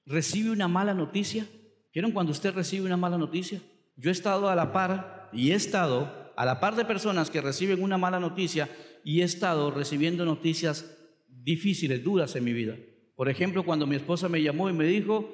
[0.05, 1.45] recibe una mala noticia?
[1.93, 3.61] ¿Vieron cuando usted recibe una mala noticia?
[3.95, 7.41] Yo he estado a la par y he estado a la par de personas que
[7.41, 8.69] reciben una mala noticia
[9.03, 10.91] y he estado recibiendo noticias
[11.29, 12.75] difíciles, duras en mi vida.
[13.15, 15.29] Por ejemplo, cuando mi esposa me llamó y me dijo,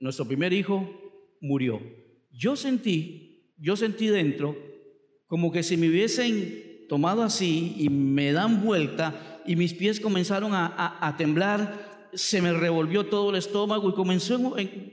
[0.00, 0.88] nuestro primer hijo
[1.40, 1.80] murió.
[2.32, 4.56] Yo sentí, yo sentí dentro
[5.32, 10.52] como que si me hubiesen tomado así y me dan vuelta y mis pies comenzaron
[10.54, 14.38] a, temblar, se me revolvió todo el estómago y comenzó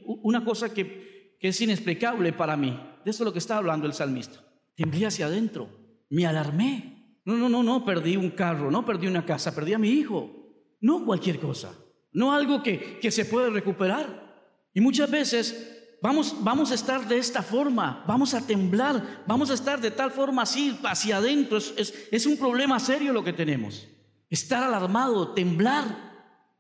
[0.06, 2.80] una cosa que, es inexplicable para mí.
[3.04, 4.40] De eso es lo que está hablando el salmista.
[4.76, 5.68] Temblé hacia adentro,
[6.10, 7.18] me alarmé.
[7.26, 10.32] No, no, no, no, perdí un carro, no perdí una casa, perdí a mi hijo.
[10.80, 11.78] No cualquier cosa,
[12.12, 14.30] no algo que, que se puede recuperar.
[14.74, 19.54] Y muchas veces vamos, vamos a estar de esta forma, vamos a temblar, vamos a
[19.54, 21.58] estar de tal forma así, hacia adentro.
[21.58, 23.88] Es, es un problema serio lo que tenemos.
[24.30, 26.10] Estar alarmado, temblar.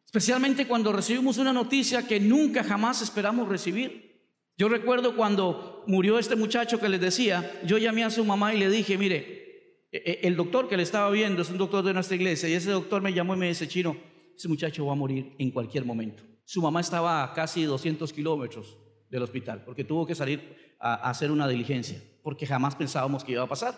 [0.05, 4.09] Especialmente cuando recibimos una noticia que nunca jamás esperamos recibir.
[4.57, 8.57] Yo recuerdo cuando murió este muchacho que les decía, yo llamé a su mamá y
[8.57, 11.93] le dije, mire, e, e, el doctor que le estaba viendo es un doctor de
[11.93, 13.95] nuestra iglesia y ese doctor me llamó y me dice, chino,
[14.39, 16.23] ese muchacho va a morir en cualquier momento.
[16.45, 18.77] Su mamá estaba a casi 200 kilómetros
[19.09, 23.43] del hospital porque tuvo que salir a, hacer una diligencia porque jamás pensábamos que iba
[23.43, 23.75] a pasar.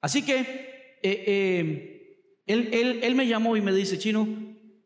[0.00, 0.38] Así que
[1.02, 4.28] eh, eh, él, él, él me llamó y me dice, chino,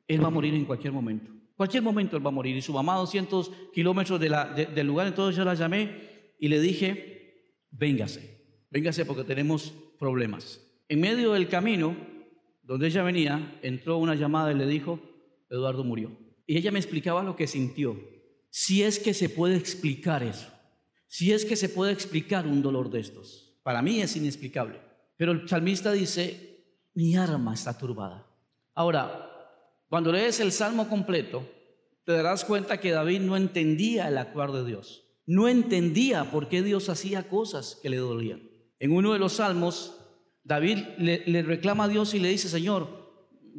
[0.08, 1.30] él va a morir en cualquier momento.
[1.54, 2.56] Cualquier momento él va a morir.
[2.56, 7.58] Y su mamá a 200 kilómetros del lugar, entonces yo la llamé y le dije,
[7.72, 10.66] véngase, véngase porque tenemos problemas.
[10.88, 11.94] En medio del camino,
[12.62, 15.09] donde ella venía, entró una llamada y le dijo,
[15.50, 16.16] Eduardo murió.
[16.46, 17.98] Y ella me explicaba lo que sintió.
[18.50, 20.48] Si es que se puede explicar eso,
[21.06, 23.58] si es que se puede explicar un dolor de estos.
[23.62, 24.80] Para mí es inexplicable.
[25.16, 28.26] Pero el salmista dice, mi arma está turbada.
[28.74, 29.30] Ahora,
[29.88, 31.46] cuando lees el Salmo completo,
[32.04, 35.04] te darás cuenta que David no entendía el actuar de Dios.
[35.26, 38.50] No entendía por qué Dios hacía cosas que le dolían.
[38.78, 39.96] En uno de los salmos,
[40.42, 42.99] David le, reclama a Dios y le dice, Señor,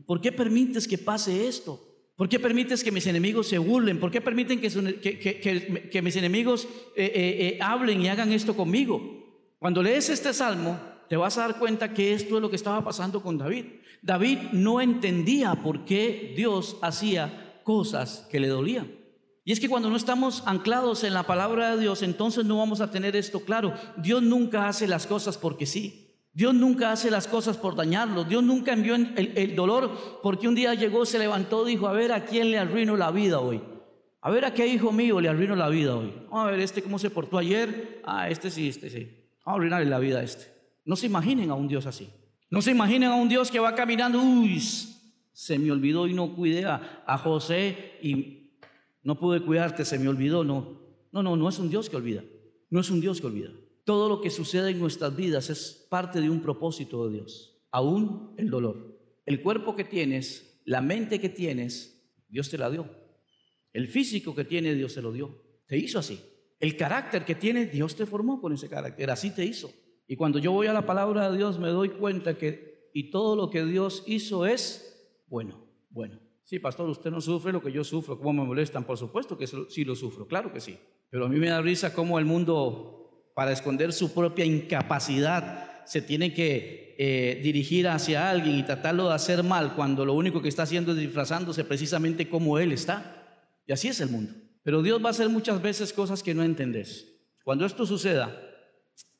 [0.05, 1.79] ¿por qué permites que pase esto?
[2.15, 3.99] ¿Por qué permites que mis enemigos se burlen?
[3.99, 9.01] ¿Por qué permiten que, mis enemigos eh, eh, eh, hablen y hagan esto conmigo?
[9.57, 12.83] Cuando lees este salmo, te vas a dar cuenta que esto es lo que estaba
[12.83, 13.65] pasando con David.
[14.03, 18.91] David no entendía por qué Dios hacía cosas que le dolían.
[19.43, 22.81] Y es que cuando no estamos anclados en la palabra de Dios, entonces no vamos
[22.81, 23.73] a tener esto claro.
[23.97, 26.10] Dios nunca hace las cosas porque sí.
[26.33, 28.27] Dios nunca hace las cosas por dañarlos.
[28.27, 32.25] Dios nunca envió el, dolor porque un día llegó, se levantó, dijo, a ver a
[32.25, 33.61] quién le arruino la vida hoy.
[34.21, 36.13] A ver a qué hijo mío le arruino la vida hoy.
[36.29, 38.01] Vamos a ver este cómo se portó ayer.
[38.05, 39.27] Ah, este sí, este sí.
[39.45, 40.45] Vamos a arruinarle la vida a este.
[40.85, 42.09] No se imaginen a un Dios así.
[42.49, 44.61] No se imaginen a un Dios que va caminando, uy,
[45.33, 48.51] se me olvidó y no cuidé a, José y
[49.03, 50.43] no pude cuidarte, se me olvidó.
[50.43, 52.23] No, no, no, no es un Dios que olvida.
[52.69, 53.51] No es un Dios que olvida.
[53.85, 57.61] Todo lo que sucede en nuestras vidas es parte de un propósito de Dios.
[57.71, 58.99] Aún el dolor.
[59.25, 62.89] El cuerpo que tienes, la mente que tienes, Dios te la dio.
[63.73, 65.41] El físico que tienes, Dios te lo dio.
[65.67, 66.19] Te hizo así.
[66.59, 69.09] El carácter que tienes, Dios te formó con ese carácter.
[69.09, 69.71] Así te hizo.
[70.07, 73.35] Y cuando yo voy a la palabra de Dios me doy cuenta que y todo
[73.35, 74.91] lo que Dios hizo es
[75.27, 76.19] bueno, bueno.
[76.43, 79.47] Sí, pastor, usted no sufre lo que yo sufro, cómo me molestan, por supuesto que
[79.47, 80.77] sí lo sufro, claro que sí.
[81.09, 83.00] Pero a mí me da risa cómo el mundo,
[83.35, 89.15] para esconder su propia incapacidad, se tiene que eh, dirigir hacia alguien y tratarlo de
[89.15, 93.43] hacer mal cuando lo único que está haciendo es disfrazándose precisamente como Él está.
[93.65, 94.33] Y así es el mundo.
[94.63, 97.07] Pero Dios va a hacer muchas veces cosas que no entendés.
[97.43, 98.39] Cuando esto suceda,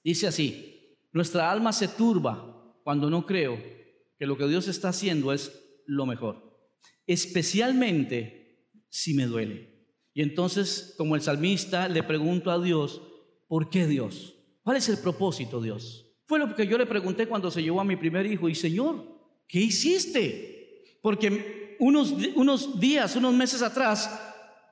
[0.04, 3.58] dice así, nuestra alma se turba cuando no creo
[4.18, 5.52] que lo que Dios está haciendo es
[5.86, 6.70] lo mejor,
[7.08, 9.88] especialmente si me duele.
[10.14, 13.02] Y entonces, como el salmista, le pregunto a Dios,
[13.52, 14.34] ¿por qué Dios?
[14.64, 16.06] ¿Cuál es el propósito, Dios?
[16.26, 19.06] Fue lo que yo le pregunté cuando se llevó a mi primer hijo y Señor,
[19.46, 20.86] ¿qué hiciste?
[21.02, 24.10] Porque unos, unos días, unos meses atrás,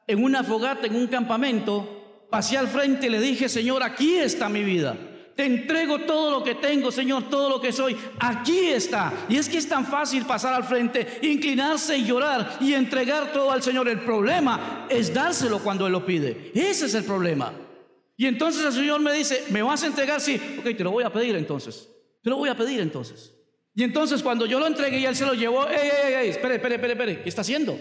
[0.08, 4.48] en una fogata, en un campamento, pasé al frente y le dije, Señor, aquí está
[4.48, 4.96] mi vida.
[5.36, 7.98] Te entrego todo lo que tengo, Señor, todo lo que soy.
[8.18, 9.12] Aquí está.
[9.28, 13.52] Y es que es tan fácil pasar al frente, inclinarse y llorar y entregar todo
[13.52, 13.90] al Señor.
[13.90, 16.54] El problema es dárselo cuando Él lo pide.
[16.56, 17.52] Ese es el problema.
[18.20, 20.20] Y entonces el Señor me dice, ¿me vas a entregar?
[20.20, 20.38] Sí.
[20.60, 21.88] Ok, te lo voy a pedir entonces.
[22.22, 23.34] Te lo voy a pedir entonces.
[23.74, 26.56] Y entonces cuando yo lo entregué y Él se lo llevó, ey, ey, ey, espere,
[26.56, 27.80] espere, espere, espere, ¿qué está haciendo?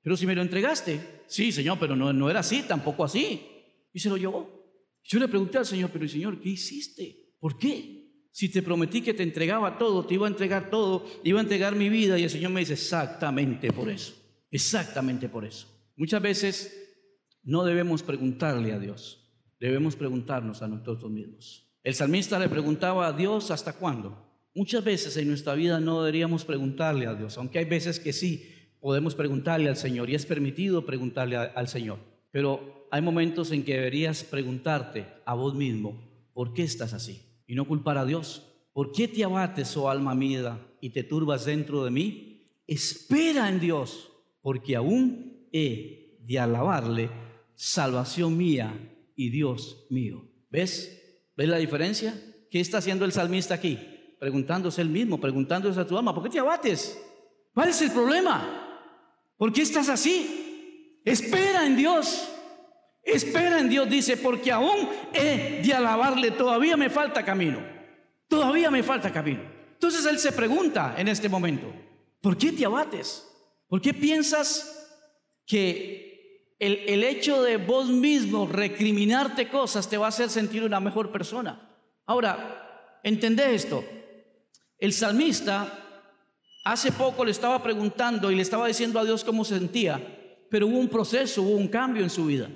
[0.00, 3.48] Pero si me lo entregaste, sí, Señor, pero no, no era así, tampoco así.
[3.92, 4.64] Y se lo llevó.
[5.02, 7.34] Yo le pregunté al Señor, pero Señor, ¿qué hiciste?
[7.40, 8.28] ¿Por qué?
[8.30, 11.74] Si te prometí que te entregaba todo, te iba a entregar todo, iba a entregar
[11.74, 14.14] mi vida, y el Señor me dice, exactamente por eso,
[14.52, 15.66] exactamente por eso.
[15.96, 16.80] Muchas veces
[17.42, 19.23] no debemos preguntarle a Dios,
[19.64, 21.66] debemos preguntarnos a nosotros mismos.
[21.82, 24.14] El salmista le preguntaba a Dios, ¿hasta cuándo?
[24.54, 28.52] Muchas veces en nuestra vida no deberíamos preguntarle a Dios, aunque hay veces que sí
[28.78, 31.98] podemos preguntarle al Señor y es permitido preguntarle al Señor.
[32.30, 35.98] Pero hay momentos en que deberías preguntarte a vos mismo,
[36.34, 37.22] ¿por qué estás así?
[37.46, 38.46] Y no culpar a Dios.
[38.74, 42.50] ¿Por qué te abates, oh alma mía, y te turbas dentro de mí?
[42.66, 47.08] Espera en Dios, porque aún he de alabarle,
[47.54, 50.28] salvación mía y Dios mío.
[50.50, 51.30] ¿Ves?
[51.36, 52.14] ¿Ves la diferencia?
[52.50, 53.78] ¿Qué está haciendo el salmista aquí?
[54.18, 57.00] Preguntándose él mismo, preguntándose a tu alma, ¿por qué te abates?
[57.52, 58.82] ¿Cuál es el problema?
[59.36, 61.00] ¿Por qué estás así?
[61.04, 62.30] Espera en Dios.
[63.02, 67.58] Espera en Dios, dice, porque aún he de alabarle, todavía me falta camino.
[68.28, 69.42] Todavía me falta camino.
[69.72, 71.70] Entonces él se pregunta en este momento,
[72.20, 73.28] ¿por qué te abates?
[73.68, 74.88] ¿Por qué piensas
[75.44, 76.13] que
[76.58, 81.60] el, hecho de vos mismo recriminarte cosas te va a hacer sentir una mejor persona?
[82.06, 83.84] Ahora, entendé esto.
[84.78, 85.80] El salmista
[86.64, 90.00] hace poco le estaba preguntando y le estaba diciendo a Dios cómo se sentía,
[90.50, 92.48] pero hubo un proceso, hubo un cambio en su vida.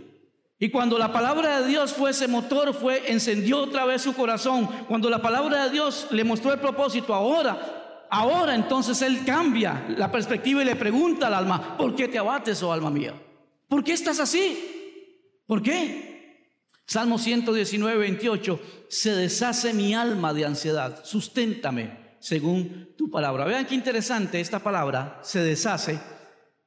[0.61, 4.67] Y cuando la palabra de Dios fue ese motor, fue encendió otra vez su corazón.
[4.89, 10.11] Cuando la palabra de Dios le mostró el propósito, ahora, ahora entonces él cambia la
[10.11, 13.15] perspectiva y le pregunta al alma, ¿por qué te abates, oh alma mía?
[13.69, 15.43] ¿Por qué estás así?
[15.47, 16.09] ¿Por qué?
[16.87, 23.45] Salmo 119, 28, se deshace mi alma de ansiedad, susténtame según tu palabra.
[23.45, 26.01] Vean qué interesante esta palabra, se deshace,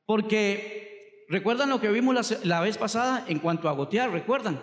[0.05, 4.61] porque recuerdan lo que vimos la, vez pasada en cuanto a gotear, recuerdan.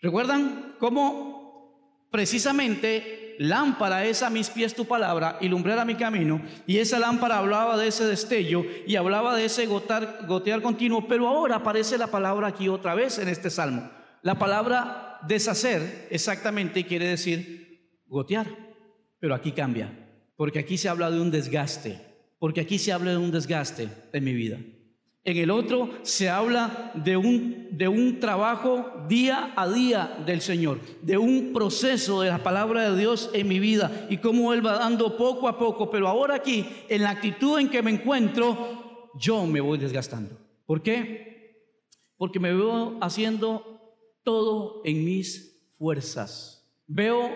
[0.00, 6.42] ¿Recuerdan cómo precisamente lámpara es a mis pies tu palabra y lumbrera mi camino?
[6.66, 11.56] Y esa lámpara hablaba de ese destello y hablaba de ese gotear continuo, pero ahora
[11.56, 13.90] aparece la palabra aquí otra vez en este salmo.
[14.22, 18.46] La palabra deshacer exactamente quiere decir gotear,
[19.18, 19.90] pero aquí cambia,
[20.36, 22.00] porque aquí se habla de un desgaste,
[22.38, 24.58] porque aquí se habla de un desgaste en mi vida.
[25.26, 30.78] En el otro se habla de un, de un trabajo día a día del Señor,
[31.02, 34.78] de un proceso de la palabra de Dios en mi vida y cómo Él va
[34.78, 35.90] dando poco a poco.
[35.90, 40.38] Pero ahora aquí, en la actitud en que me encuentro, yo me voy desgastando.
[40.64, 41.74] ¿Por qué?
[42.16, 43.80] Porque me veo haciendo
[44.22, 46.70] todo en mis fuerzas.
[46.86, 47.32] Veo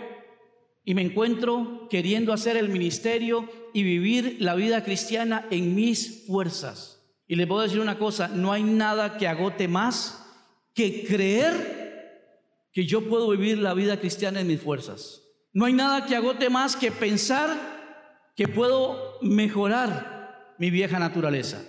[0.84, 6.99] y me encuentro queriendo hacer el ministerio y vivir la vida cristiana en mis fuerzas.
[7.30, 10.26] Y les voy a decir una cosa, no hay nada que agote más
[10.74, 15.22] que creer que yo puedo vivir la vida cristiana en mis fuerzas.
[15.52, 17.56] No hay nada que agote más que pensar
[18.34, 21.62] que puedo mejorar mi vieja naturaleza.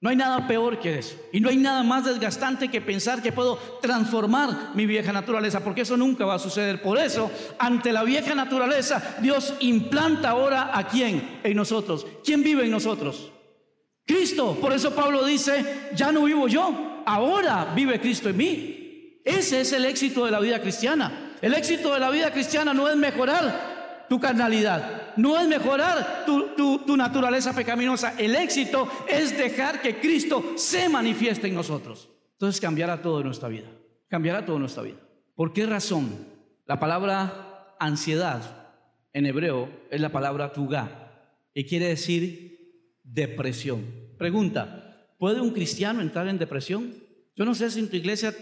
[0.00, 1.16] No hay nada peor que eso.
[1.34, 5.82] Y no hay nada más desgastante que pensar que puedo transformar mi vieja naturaleza, porque
[5.82, 6.80] eso nunca va a suceder.
[6.80, 12.06] Por eso, ante la vieja naturaleza, Dios implanta ahora a quién en nosotros.
[12.24, 13.34] ¿Quién vive en nosotros?
[14.06, 14.56] Cristo.
[14.60, 19.20] Por eso Pablo dice, ya no vivo yo, ahora vive Cristo en mí.
[19.24, 21.36] Ese es el éxito de la vida cristiana.
[21.40, 26.96] El éxito de la vida cristiana no es mejorar tu carnalidad, no es mejorar tu,
[26.96, 28.14] naturaleza pecaminosa.
[28.18, 32.10] El éxito es dejar que Cristo se manifieste en nosotros.
[32.32, 33.68] Entonces cambiará todo en nuestra vida.
[34.08, 34.98] Cambiará todo en nuestra vida.
[35.34, 36.26] ¿Por qué razón?
[36.66, 38.70] La palabra ansiedad
[39.12, 41.10] en hebreo es la palabra tugá
[41.54, 42.53] y quiere decir
[43.04, 43.84] depresión.
[44.18, 46.92] Pregunta, ¿puede un cristiano entrar en depresión?
[47.36, 48.34] Yo no sé si en tu iglesia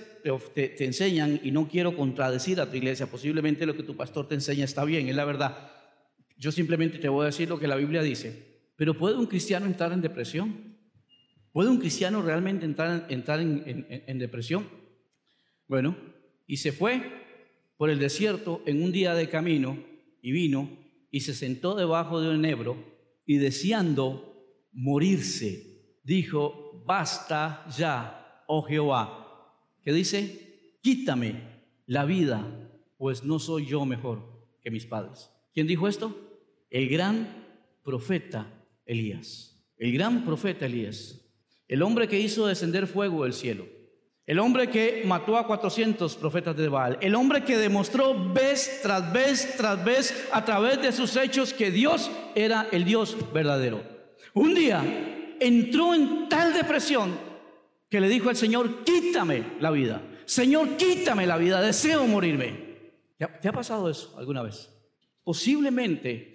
[0.54, 4.34] te, enseñan, y no quiero contradecir a tu iglesia, posiblemente lo que tu pastor te
[4.34, 5.70] enseña está bien, es la verdad.
[6.36, 8.52] Yo simplemente te voy a decir lo que la Biblia dice.
[8.76, 10.76] Pero ¿puede un cristiano entrar en depresión?
[11.52, 14.66] ¿Puede un cristiano realmente entrar, entrar en, depresión?
[15.68, 15.96] Bueno,
[16.46, 17.02] y se fue
[17.76, 19.78] por el desierto en un día de camino
[20.22, 20.70] y vino
[21.10, 22.76] y se sentó debajo de un enebro
[23.26, 24.31] y deseando
[24.72, 29.22] morirse, dijo, basta ya, oh Jehová,
[29.82, 31.42] que dice, quítame
[31.86, 32.44] la vida,
[32.96, 34.22] pues no soy yo mejor
[34.60, 35.30] que mis padres.
[35.52, 36.16] ¿Quién dijo esto?
[36.70, 37.28] El gran
[37.84, 38.46] profeta
[38.86, 39.60] Elías.
[39.76, 41.20] El gran profeta Elías.
[41.68, 43.66] El hombre que hizo descender fuego del cielo.
[44.24, 46.98] El hombre que mató a 400 profetas de Baal.
[47.00, 51.70] El hombre que demostró vez tras vez tras vez a través de sus hechos que
[51.70, 53.91] Dios era el Dios verdadero.
[54.34, 57.12] Un día entró en tal depresión
[57.88, 60.02] que le dijo al Señor, quítame la vida.
[60.24, 62.72] Señor, quítame la vida, deseo morirme.
[63.18, 64.70] ¿Te ha, pasado eso alguna vez?
[65.22, 66.32] Posiblemente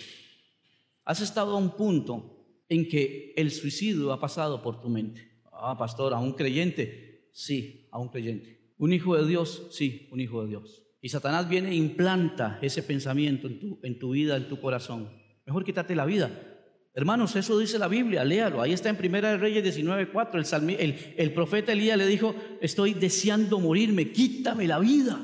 [1.04, 5.41] has estado a un punto en que el suicidio ha pasado por tu mente.
[5.52, 8.74] Ah, pastor, a un creyente, sí, a un creyente.
[8.78, 10.84] Un hijo de Dios, sí, un hijo de Dios.
[11.02, 15.10] Y Satanás viene e implanta ese pensamiento en tu, en tu vida, en tu corazón.
[15.45, 16.57] Mejor quítate la vida.
[16.98, 18.60] Hermanos, eso dice la Biblia, léalo.
[18.60, 20.68] Ahí está en Primera de Reyes 19.4.
[20.68, 25.20] El, el, el profeta Elías le dijo, estoy deseando morirme, quítame la vida.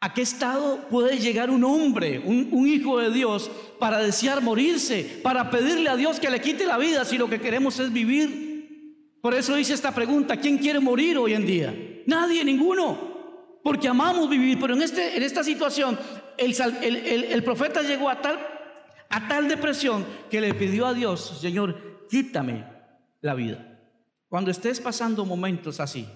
[0.00, 5.50] ¿A qué estado puede llegar un hombre, un, hijo de Dios, para desear morirse, para
[5.50, 9.16] pedirle a Dios que le quite la vida si lo que queremos es vivir?
[9.22, 11.74] Por eso hice esta pregunta, ¿quién quiere morir hoy en día?
[12.04, 15.98] Nadie, ninguno, porque amamos vivir, pero en, este, en esta situación
[16.38, 18.38] el, profeta llegó a tal,
[19.10, 22.66] a tal depresión que le pidió a Dios, Señor, quítame
[23.20, 23.80] la vida.
[24.28, 26.06] Cuando estés pasando momentos así,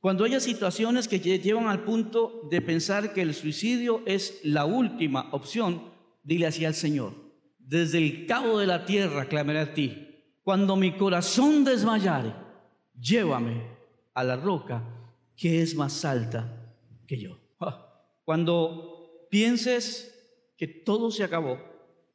[0.00, 5.28] cuando haya situaciones que llevan al punto de pensar que el suicidio es la última
[5.30, 5.92] opción,
[6.24, 7.14] dile así al Señor,
[7.58, 10.08] desde el cabo de la tierra clamaré a ti.
[10.42, 12.34] Cuando mi corazón desmayare,
[12.98, 13.62] llévame
[14.12, 14.82] a la roca
[15.36, 16.74] que es más alta
[17.06, 17.38] que yo.
[18.24, 20.08] Cuando pienses
[20.56, 21.58] que todo se acabó,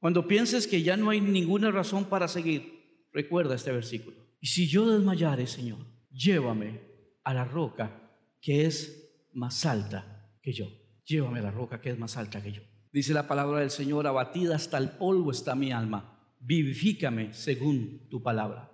[0.07, 4.15] cuando pienses que ya no hay ninguna razón para seguir, recuerda este versículo.
[4.39, 5.79] Y si yo desmayare, Señor,
[6.13, 6.79] llévame
[7.25, 10.71] a la roca que es más alta que yo.
[11.03, 12.61] Llévame a la roca que es más alta que yo.
[12.93, 18.23] Dice la palabra del Señor, abatida hasta el polvo está mi alma, vivifícame según tu
[18.23, 18.71] palabra.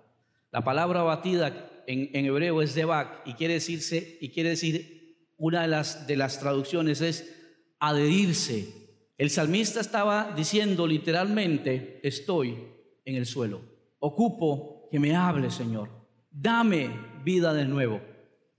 [0.52, 5.68] La palabra abatida en, hebreo es debak y quiere decirse y quiere decir una de
[5.68, 7.34] las de las traducciones es
[7.80, 8.83] adherirse.
[9.16, 12.58] El salmista estaba diciendo literalmente, estoy
[13.04, 13.60] en el suelo.
[14.00, 15.88] Ocupo que me hable, Señor.
[16.30, 16.90] Dame
[17.24, 18.00] vida de nuevo.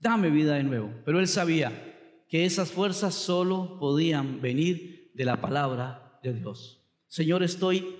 [0.00, 0.90] Dame vida de nuevo.
[1.04, 6.82] Pero él sabía que esas fuerzas solo podían venir de la palabra de Dios.
[7.06, 7.96] Señor, estoy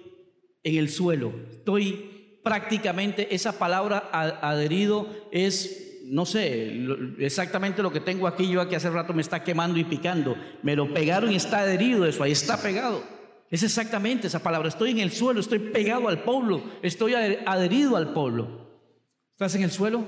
[0.62, 1.32] en el suelo.
[1.50, 6.86] Estoy prácticamente, esa palabra adherido es no sé
[7.18, 10.36] exactamente lo que tengo aquí, yo aquí hace rato me está quemando y picando.
[10.62, 13.02] Me lo pegaron y está adherido eso, ahí está pegado.
[13.50, 14.68] Es exactamente esa palabra.
[14.68, 18.66] Estoy en el suelo, estoy pegado al pueblo, estoy adherido al pueblo.
[19.32, 20.06] ¿Estás en el suelo?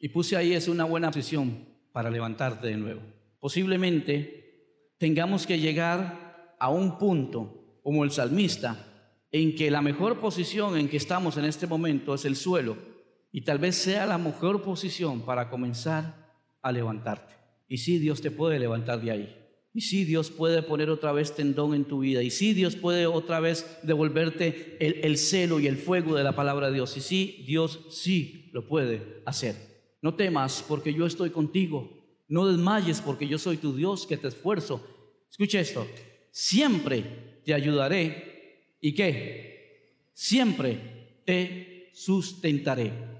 [0.00, 3.00] Y puse ahí es una buena posición para levantarte de nuevo.
[3.40, 8.86] Posiblemente tengamos que llegar a un punto, como el salmista,
[9.30, 12.93] en que la mejor posición en que estamos en este momento es el suelo
[13.34, 17.34] y tal vez sea la mejor posición para comenzar a levantarte.
[17.66, 19.36] Y sí, Dios te puede levantar de ahí.
[19.72, 22.22] Y sí, Dios puede poner otra vez tendón en tu vida.
[22.22, 26.36] Y sí, Dios puede otra vez devolverte el, el celo y el fuego de la
[26.36, 26.96] palabra de Dios.
[26.96, 29.56] Y sí, Dios sí lo puede hacer.
[30.00, 31.90] No temas porque yo estoy contigo.
[32.28, 34.80] No desmayes porque yo soy tu Dios que te esfuerzo.
[35.28, 35.84] Escucha esto.
[36.30, 38.76] Siempre te ayudaré.
[38.80, 40.04] ¿Y qué?
[40.12, 43.13] Siempre te sustentaré.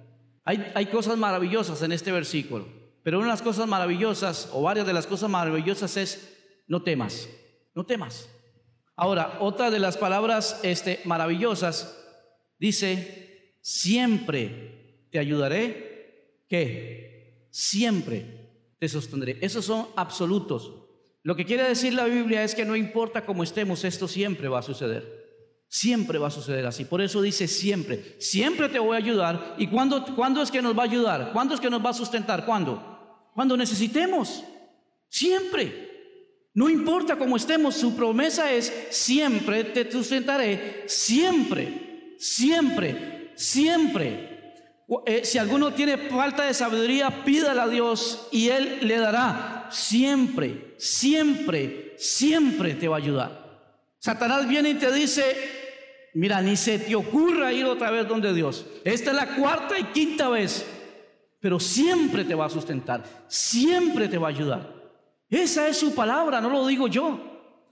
[0.45, 2.69] Hay, cosas maravillosas en este versículo,
[3.03, 6.37] pero una de las cosas maravillosas, o varias de las cosas maravillosas es,
[6.67, 7.29] no temas,
[7.75, 8.29] no temas.
[8.95, 11.99] Ahora, otra de las palabras este, maravillosas
[12.59, 17.49] dice, siempre te ayudaré, ¿qué?
[17.51, 19.39] Siempre te sostendré.
[19.41, 20.73] Esos son absolutos.
[21.23, 24.59] Lo que quiere decir la Biblia es que no importa cómo estemos, esto siempre va
[24.59, 25.24] a suceder.
[25.69, 26.85] Siempre va a suceder así.
[26.85, 29.57] Por eso dice siempre, siempre te voy a ayudar.
[29.59, 31.33] ¿Y cuándo, cuándo es que nos va a ayudar?
[31.33, 32.45] ¿Cuándo es que nos va a sustentar?
[32.47, 33.31] ¿Cuándo?
[33.35, 34.45] Cuando necesitemos.
[35.09, 35.93] Siempre.
[36.55, 40.85] No importa cómo estemos, su promesa es siempre te sustentaré.
[40.87, 44.35] Siempre, siempre, siempre.
[45.07, 49.69] Eh, si alguno tiene falta de sabiduría, pídale a Dios y Él le dará.
[49.71, 53.44] Siempre, siempre, siempre te va a ayudar.
[54.05, 58.67] Satanás viene y te dice, Mira, ni se te ocurra ir otra vez donde Dios.
[58.85, 60.67] Esta es la cuarta y quinta vez.
[61.41, 64.75] Pero siempre te va a sustentar, siempre te va a ayudar.
[65.31, 67.19] Esa es su palabra, no lo digo yo.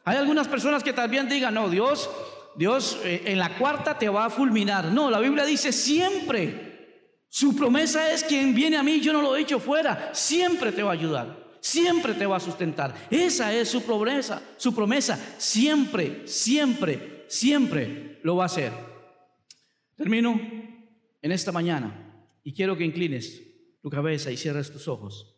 [0.05, 2.09] Hay algunas personas que también digan, no, Dios,
[2.57, 4.87] Dios eh, en la cuarta te va a fulminar.
[4.87, 7.19] No, la Biblia dice siempre.
[7.29, 10.83] Su promesa es quien viene a mí, yo no lo he hecho fuera, siempre te
[10.83, 12.95] va a ayudar siempre te va a sustentar.
[13.09, 18.73] Esa es su promesa, su promesa, siempre, siempre, siempre lo va a hacer.
[19.97, 20.39] Termino
[21.23, 23.41] en esta mañana y quiero que inclines
[23.81, 25.32] tu cabeza y cierres tus ojos.